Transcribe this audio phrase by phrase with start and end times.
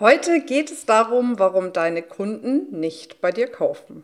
[0.00, 4.02] Heute geht es darum, warum deine Kunden nicht bei dir kaufen.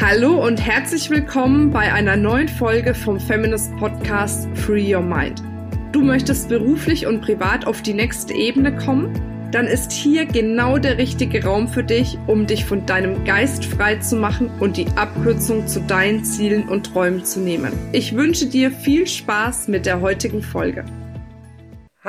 [0.00, 5.42] Hallo und herzlich willkommen bei einer neuen Folge vom Feminist Podcast Free Your Mind.
[5.90, 9.50] Du möchtest beruflich und privat auf die nächste Ebene kommen?
[9.50, 13.96] Dann ist hier genau der richtige Raum für dich, um dich von deinem Geist frei
[13.96, 17.72] zu machen und die Abkürzung zu deinen Zielen und Träumen zu nehmen.
[17.90, 20.84] Ich wünsche dir viel Spaß mit der heutigen Folge.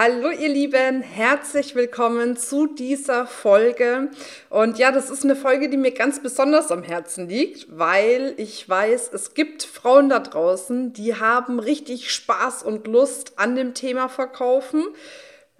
[0.01, 4.09] Hallo ihr Lieben, herzlich willkommen zu dieser Folge.
[4.49, 8.69] Und ja, das ist eine Folge, die mir ganz besonders am Herzen liegt, weil ich
[8.69, 14.07] weiß, es gibt Frauen da draußen, die haben richtig Spaß und Lust an dem Thema
[14.07, 14.85] Verkaufen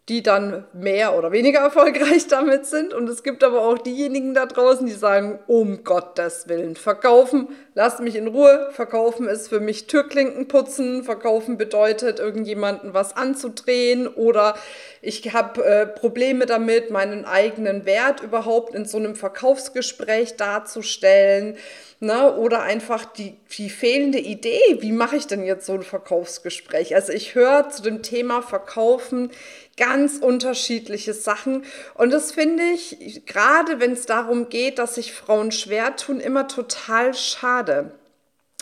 [0.09, 2.93] die dann mehr oder weniger erfolgreich damit sind.
[2.93, 7.99] Und es gibt aber auch diejenigen da draußen, die sagen, um Gottes Willen, verkaufen, lasst
[7.99, 8.69] mich in Ruhe.
[8.71, 11.03] Verkaufen ist für mich Türklinken putzen.
[11.03, 14.55] Verkaufen bedeutet, irgendjemanden was anzudrehen oder
[15.01, 21.55] ich habe äh, Probleme damit, meinen eigenen Wert überhaupt in so einem Verkaufsgespräch darzustellen.
[22.01, 22.33] Ne?
[22.35, 26.95] Oder einfach die, die fehlende Idee, wie mache ich denn jetzt so ein Verkaufsgespräch?
[26.95, 29.31] Also ich höre zu dem Thema Verkaufen
[29.79, 31.63] ganz unterschiedliche Sachen.
[31.95, 36.47] Und das finde ich, gerade wenn es darum geht, dass sich Frauen schwer tun, immer
[36.47, 37.91] total schade.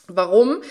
[0.07, 0.61] Warum?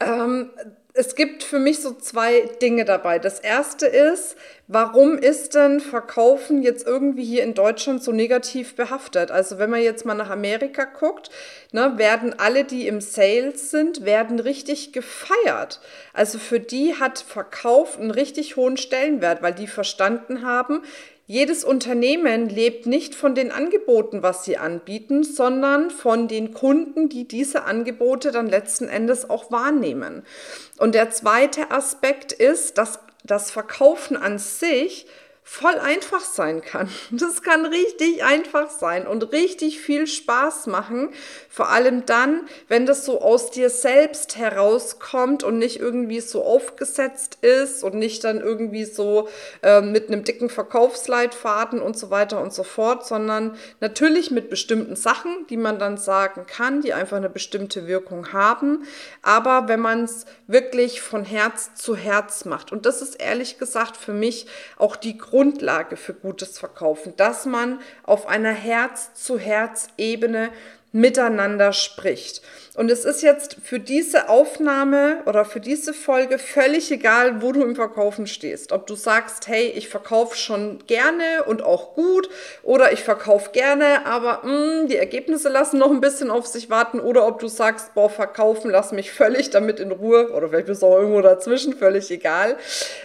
[0.00, 0.50] Ähm,
[0.94, 3.18] es gibt für mich so zwei Dinge dabei.
[3.18, 4.36] Das erste ist,
[4.68, 9.30] warum ist denn Verkaufen jetzt irgendwie hier in Deutschland so negativ behaftet?
[9.30, 11.30] Also wenn man jetzt mal nach Amerika guckt,
[11.72, 15.80] ne, werden alle, die im Sales sind, werden richtig gefeiert.
[16.12, 20.82] Also für die hat Verkauf einen richtig hohen Stellenwert, weil die verstanden haben,
[21.26, 27.28] jedes Unternehmen lebt nicht von den Angeboten, was sie anbieten, sondern von den Kunden, die
[27.28, 30.24] diese Angebote dann letzten Endes auch wahrnehmen.
[30.78, 35.06] Und der zweite Aspekt ist, dass das Verkaufen an sich
[35.44, 36.88] voll einfach sein kann.
[37.10, 41.10] Das kann richtig einfach sein und richtig viel Spaß machen.
[41.48, 47.38] Vor allem dann, wenn das so aus dir selbst herauskommt und nicht irgendwie so aufgesetzt
[47.42, 49.28] ist und nicht dann irgendwie so
[49.62, 54.96] äh, mit einem dicken Verkaufsleitfaden und so weiter und so fort, sondern natürlich mit bestimmten
[54.96, 58.84] Sachen, die man dann sagen kann, die einfach eine bestimmte Wirkung haben.
[59.22, 63.96] Aber wenn man es wirklich von Herz zu Herz macht, und das ist ehrlich gesagt
[63.96, 64.46] für mich
[64.78, 70.50] auch die Grundlage für gutes Verkaufen, dass man auf einer Herz-zu-Herz-Ebene
[70.92, 72.42] miteinander spricht.
[72.74, 77.62] Und es ist jetzt für diese Aufnahme oder für diese Folge völlig egal, wo du
[77.62, 78.72] im Verkaufen stehst.
[78.72, 82.30] Ob du sagst, hey, ich verkaufe schon gerne und auch gut
[82.62, 86.70] oder ich verkaufe gerne, aber mh, hm, die Ergebnisse lassen noch ein bisschen auf sich
[86.70, 90.68] warten oder ob du sagst, boah, verkaufen, lass mich völlig damit in Ruhe oder vielleicht
[90.68, 92.56] bist du auch irgendwo dazwischen, völlig egal.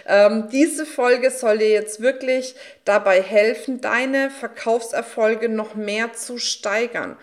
[0.06, 2.54] Ähm, diese Folge soll dir jetzt wirklich
[2.86, 7.18] dabei helfen, deine Verkaufserfolge noch mehr zu steigern.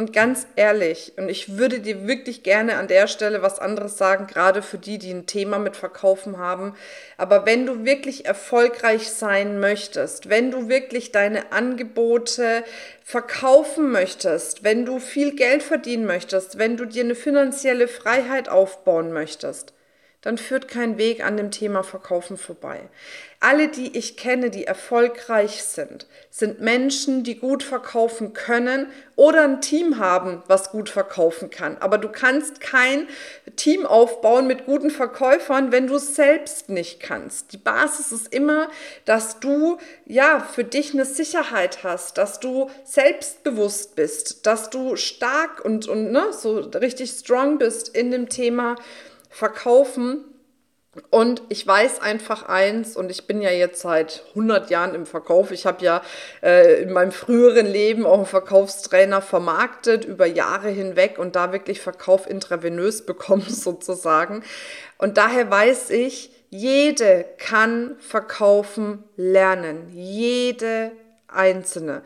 [0.00, 4.26] Und ganz ehrlich, und ich würde dir wirklich gerne an der Stelle was anderes sagen,
[4.26, 6.74] gerade für die, die ein Thema mit Verkaufen haben.
[7.18, 12.64] Aber wenn du wirklich erfolgreich sein möchtest, wenn du wirklich deine Angebote
[13.04, 19.12] verkaufen möchtest, wenn du viel Geld verdienen möchtest, wenn du dir eine finanzielle Freiheit aufbauen
[19.12, 19.74] möchtest,
[20.22, 22.88] dann führt kein Weg an dem Thema Verkaufen vorbei.
[23.42, 29.62] Alle, die ich kenne, die erfolgreich sind, sind Menschen, die gut verkaufen können oder ein
[29.62, 31.78] Team haben, was gut verkaufen kann.
[31.78, 33.08] Aber du kannst kein
[33.56, 37.54] Team aufbauen mit guten Verkäufern, wenn du es selbst nicht kannst.
[37.54, 38.68] Die Basis ist immer,
[39.06, 45.64] dass du ja für dich eine Sicherheit hast, dass du selbstbewusst bist, dass du stark
[45.64, 48.76] und, und ne, so richtig strong bist in dem Thema
[49.30, 50.24] verkaufen.
[51.08, 55.52] Und ich weiß einfach eins, und ich bin ja jetzt seit 100 Jahren im Verkauf.
[55.52, 56.02] Ich habe ja
[56.42, 61.80] äh, in meinem früheren Leben auch einen Verkaufstrainer vermarktet, über Jahre hinweg und da wirklich
[61.80, 64.42] Verkauf intravenös bekommen sozusagen.
[64.98, 69.90] Und daher weiß ich, jede kann verkaufen lernen.
[69.94, 70.90] Jede
[71.28, 72.02] einzelne.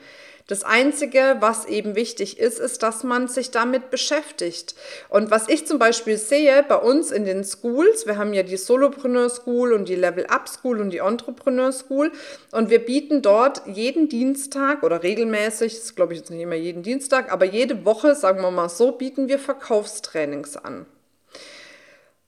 [0.46, 4.74] Das Einzige, was eben wichtig ist, ist, dass man sich damit beschäftigt.
[5.08, 8.58] Und was ich zum Beispiel sehe bei uns in den Schools, wir haben ja die
[8.58, 12.12] Solopreneur School und die Level Up School und die Entrepreneur School
[12.50, 16.82] und wir bieten dort jeden Dienstag oder regelmäßig, das glaube ich jetzt nicht immer jeden
[16.82, 20.84] Dienstag, aber jede Woche, sagen wir mal so, bieten wir Verkaufstrainings an.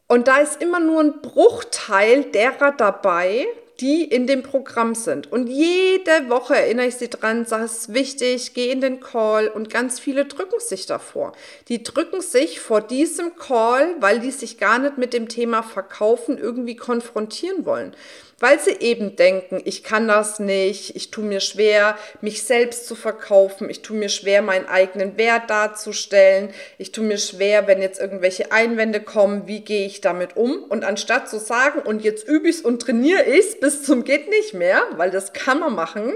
[0.08, 3.46] Und da ist immer nur ein Bruchteil derer dabei,
[3.80, 5.30] die in dem Programm sind.
[5.30, 9.48] Und jede Woche erinnere ich sie dran, sage es ist wichtig, geh in den Call
[9.48, 11.32] und ganz viele drücken sich davor.
[11.68, 16.38] Die drücken sich vor diesem Call, weil die sich gar nicht mit dem Thema Verkaufen
[16.38, 17.94] irgendwie konfrontieren wollen.
[18.38, 22.94] Weil sie eben denken, ich kann das nicht, ich tue mir schwer, mich selbst zu
[22.94, 27.98] verkaufen, ich tue mir schwer, meinen eigenen Wert darzustellen, ich tue mir schwer, wenn jetzt
[27.98, 30.64] irgendwelche Einwände kommen, wie gehe ich damit um?
[30.64, 34.04] Und anstatt zu sagen, und jetzt übe ich es und trainiere ich es bis zum
[34.04, 36.12] geht nicht mehr, weil das kann man machen,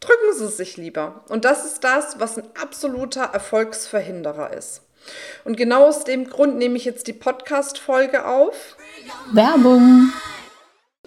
[0.00, 1.24] drücken sie sich lieber.
[1.28, 4.82] Und das ist das, was ein absoluter Erfolgsverhinderer ist.
[5.44, 8.76] Und genau aus dem Grund nehme ich jetzt die Podcast-Folge auf.
[9.32, 10.12] Werbung.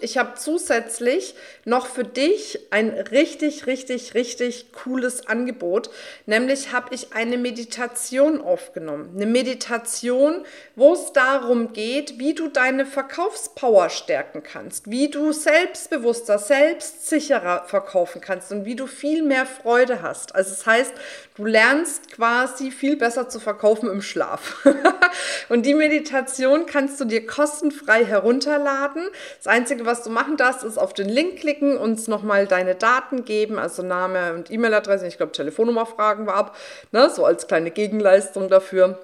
[0.00, 1.34] Ich habe zusätzlich
[1.64, 5.90] noch für dich ein richtig, richtig, richtig cooles Angebot.
[6.24, 9.10] Nämlich habe ich eine Meditation aufgenommen.
[9.16, 10.44] Eine Meditation,
[10.76, 18.20] wo es darum geht, wie du deine Verkaufspower stärken kannst, wie du selbstbewusster, selbstsicherer verkaufen
[18.20, 20.32] kannst und wie du viel mehr Freude hast.
[20.32, 20.92] Also das heißt,
[21.34, 24.64] du lernst quasi viel besser zu verkaufen im Schlaf.
[25.48, 29.04] und die Meditation kannst du dir kostenfrei herunterladen.
[29.38, 33.24] Das Einzige, was du machen darfst, ist auf den Link klicken, uns nochmal deine Daten
[33.24, 36.56] geben, also Name und E-Mail-Adresse, ich glaube Telefonnummer fragen wir ab,
[36.92, 38.98] ne, so als kleine Gegenleistung dafür.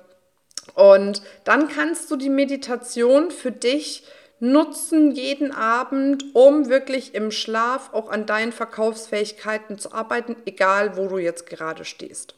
[0.74, 4.06] Und dann kannst du die Meditation für dich
[4.40, 11.08] nutzen jeden Abend, um wirklich im Schlaf auch an deinen Verkaufsfähigkeiten zu arbeiten, egal wo
[11.08, 12.34] du jetzt gerade stehst.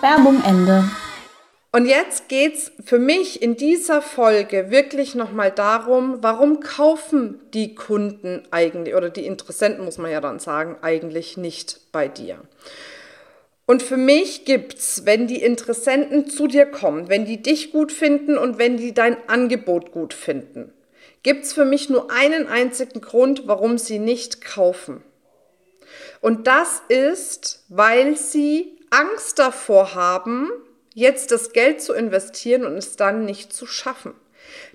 [0.00, 0.84] Werbung Ende.
[1.74, 8.44] Und jetzt geht's für mich in dieser Folge wirklich nochmal darum, warum kaufen die Kunden
[8.52, 12.38] eigentlich oder die Interessenten, muss man ja dann sagen, eigentlich nicht bei dir.
[13.66, 18.38] Und für mich gibt's, wenn die Interessenten zu dir kommen, wenn die dich gut finden
[18.38, 20.72] und wenn die dein Angebot gut finden,
[21.24, 25.02] gibt's für mich nur einen einzigen Grund, warum sie nicht kaufen.
[26.20, 30.52] Und das ist, weil sie Angst davor haben,
[30.94, 34.14] jetzt das Geld zu investieren und es dann nicht zu schaffen.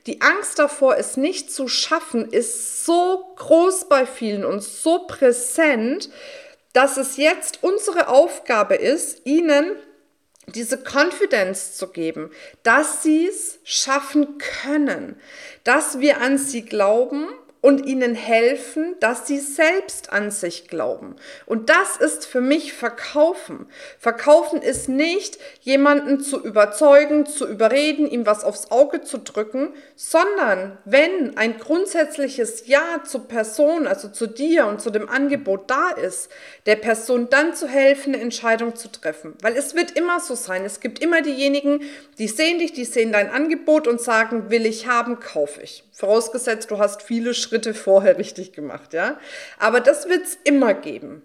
[0.06, 6.10] Die Angst davor, es nicht zu schaffen, ist so groß bei vielen und so präsent,
[6.74, 9.76] dass es jetzt unsere Aufgabe ist, ihnen
[10.48, 12.32] diese Confidence zu geben,
[12.64, 15.20] dass sie es schaffen können,
[15.64, 17.28] dass wir an sie glauben
[17.62, 21.16] und ihnen helfen, dass sie selbst an sich glauben.
[21.46, 23.68] Und das ist für mich Verkaufen.
[24.00, 30.78] Verkaufen ist nicht, jemanden zu überzeugen, zu überreden, ihm was aufs Auge zu drücken, sondern
[30.86, 36.30] wenn ein grundsätzliches Ja zur Person, also zu dir und zu dem Angebot da ist,
[36.66, 39.34] der Person dann zu helfen, eine Entscheidung zu treffen.
[39.42, 40.64] Weil es wird immer so sein.
[40.64, 41.82] Es gibt immer diejenigen,
[42.20, 45.84] die sehen dich, die sehen dein Angebot und sagen, will ich haben, kaufe ich.
[45.92, 49.20] Vorausgesetzt, du hast viele Schritte vorher richtig gemacht, ja.
[49.58, 51.22] Aber das wird es immer geben.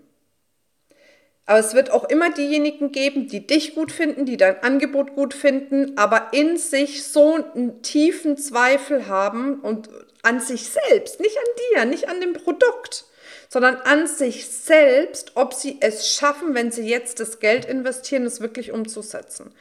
[1.47, 5.35] Aber es wird auch immer diejenigen geben, die dich gut finden, die dein Angebot gut
[5.35, 9.91] finden, aber in sich so einen tiefen Zweifel haben und
[10.23, 13.05] an sich selbst, nicht an dir, nicht an dem Produkt,
[13.51, 18.41] sondern an sich selbst, ob sie es schaffen, wenn sie jetzt das Geld investieren, es
[18.41, 19.53] wirklich umzusetzen.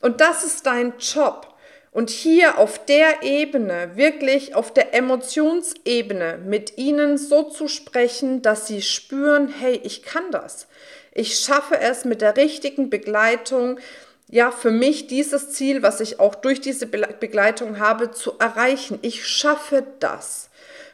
[0.00, 1.57] Und das ist dein Job.
[1.98, 8.68] Und hier auf der Ebene, wirklich auf der Emotionsebene, mit ihnen so zu sprechen, dass
[8.68, 10.68] sie spüren, hey, ich kann das.
[11.12, 13.80] Ich schaffe es mit der richtigen Begleitung,
[14.28, 19.00] ja, für mich dieses Ziel, was ich auch durch diese Begleitung habe, zu erreichen.
[19.02, 20.50] Ich schaffe das.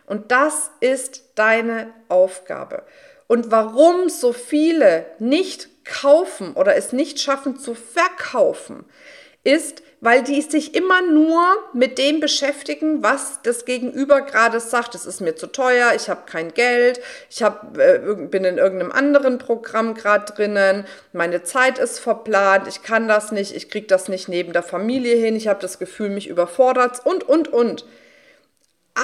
[0.06, 2.82] Und das ist deine Aufgabe.
[3.26, 8.86] Und warum so viele nicht kaufen oder es nicht schaffen zu verkaufen,
[9.44, 14.94] ist, weil die sich immer nur mit dem beschäftigen, was das Gegenüber gerade sagt.
[14.94, 18.92] Es ist mir zu teuer, ich habe kein Geld, ich hab, äh, bin in irgendeinem
[18.92, 24.08] anderen Programm gerade drinnen, meine Zeit ist verplant, ich kann das nicht, ich kriege das
[24.08, 27.86] nicht neben der Familie hin, ich habe das Gefühl, mich überfordert und, und, und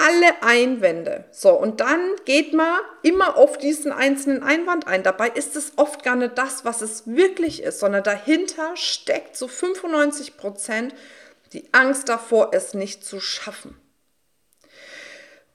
[0.00, 1.24] alle Einwände.
[1.30, 5.02] So, und dann geht man immer auf diesen einzelnen Einwand ein.
[5.02, 9.46] Dabei ist es oft gar nicht das, was es wirklich ist, sondern dahinter steckt zu
[9.46, 10.94] so 95 Prozent
[11.52, 13.76] die Angst davor, es nicht zu schaffen.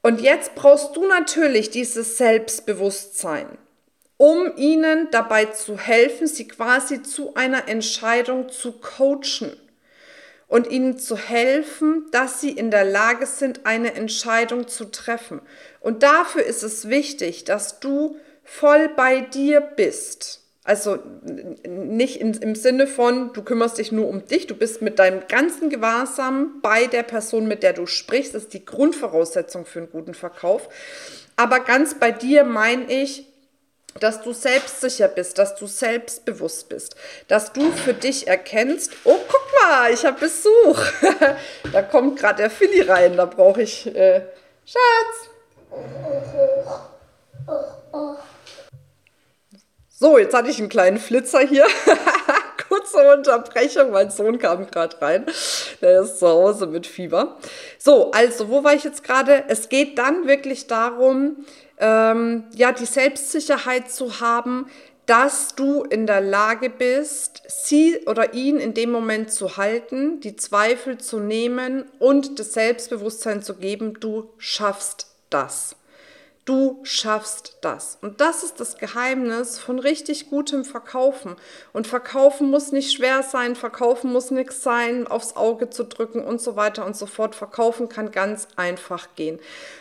[0.01, 3.57] Und jetzt brauchst du natürlich dieses Selbstbewusstsein,
[4.17, 9.59] um ihnen dabei zu helfen, sie quasi zu einer Entscheidung zu coachen
[10.47, 15.41] und ihnen zu helfen, dass sie in der Lage sind, eine Entscheidung zu treffen.
[15.79, 20.41] Und dafür ist es wichtig, dass du voll bei dir bist.
[20.63, 20.97] Also
[21.67, 25.27] nicht in, im Sinne von, du kümmerst dich nur um dich, du bist mit deinem
[25.27, 29.91] ganzen Gewahrsam bei der Person, mit der du sprichst, das ist die Grundvoraussetzung für einen
[29.91, 30.67] guten Verkauf.
[31.35, 33.27] Aber ganz bei dir meine ich,
[33.99, 36.95] dass du selbstsicher bist, dass du selbstbewusst bist,
[37.29, 40.81] dass du für dich erkennst, oh, guck mal, ich habe Besuch.
[41.71, 44.21] da kommt gerade der Philly rein, da brauche ich, äh,
[44.65, 45.29] Schatz,
[49.97, 51.65] So, jetzt hatte ich einen kleinen Flitzer hier.
[52.95, 55.25] Kurze Unterbrechung, mein Sohn kam gerade rein.
[55.81, 57.37] Der ist zu Hause mit Fieber.
[57.77, 59.43] So, also, wo war ich jetzt gerade?
[59.47, 61.45] Es geht dann wirklich darum,
[61.77, 64.67] ähm, ja, die Selbstsicherheit zu haben,
[65.05, 70.35] dass du in der Lage bist, sie oder ihn in dem Moment zu halten, die
[70.35, 75.75] Zweifel zu nehmen und das Selbstbewusstsein zu geben, du schaffst das.
[76.45, 77.97] Du schaffst das.
[78.03, 81.35] Und das ist das Geheimnis von richtig gutem Verkaufen.
[81.73, 86.39] Und Verkaufen muss nicht schwer sein, Verkaufen muss nichts sein, aufs Auge zu drücken und
[86.39, 87.33] so weiter und so fort.
[87.33, 89.39] Verkaufen kann ganz einfach gehen.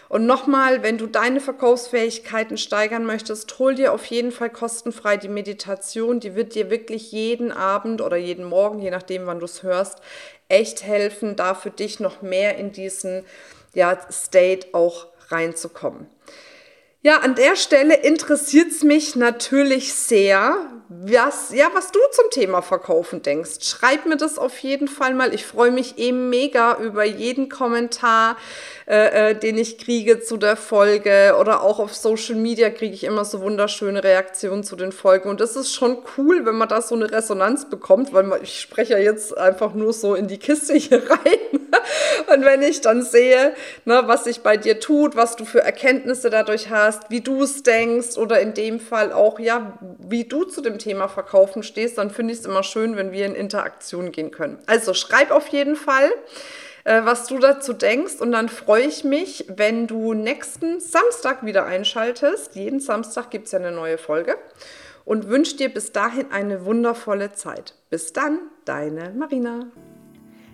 [0.08, 5.28] Und nochmal, wenn du deine Verkaufsfähigkeiten steigern möchtest, hol dir auf jeden Fall kostenfrei die
[5.28, 6.18] Meditation.
[6.18, 9.98] Die wird dir wirklich jeden Abend oder jeden Morgen, je nachdem, wann du es hörst,
[10.48, 13.26] echt helfen, da für dich noch mehr in diesen
[13.74, 16.06] ja, State auch reinzukommen.
[17.06, 20.56] Ja, an der Stelle interessiert es mich natürlich sehr,
[20.88, 23.58] was, ja, was du zum Thema Verkaufen denkst.
[23.60, 25.34] Schreib mir das auf jeden Fall mal.
[25.34, 28.38] Ich freue mich eben mega über jeden Kommentar,
[28.86, 31.36] äh, äh, den ich kriege zu der Folge.
[31.38, 35.28] Oder auch auf Social Media kriege ich immer so wunderschöne Reaktionen zu den Folgen.
[35.28, 38.62] Und das ist schon cool, wenn man da so eine Resonanz bekommt, weil man, ich
[38.62, 41.60] spreche ja jetzt einfach nur so in die Kiste hier rein.
[42.32, 43.54] Und wenn ich dann sehe,
[43.84, 47.62] ne, was sich bei dir tut, was du für Erkenntnisse dadurch hast, wie du es
[47.62, 52.10] denkst oder in dem Fall auch, ja, wie du zu dem Thema Verkaufen stehst, dann
[52.10, 54.58] finde ich es immer schön, wenn wir in Interaktion gehen können.
[54.66, 56.10] Also schreib auf jeden Fall
[56.84, 58.20] äh, was du dazu denkst.
[58.20, 62.54] Und dann freue ich mich, wenn du nächsten Samstag wieder einschaltest.
[62.54, 64.36] Jeden Samstag gibt es ja eine neue Folge.
[65.04, 67.74] Und wünsche dir bis dahin eine wundervolle Zeit.
[67.90, 69.66] Bis dann, deine Marina.